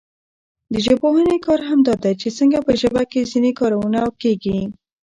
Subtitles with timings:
[0.71, 4.59] د ژبپوهني کار همدا دئ، چي څنګه په ژبه کښي ځیني کارونه کېږي.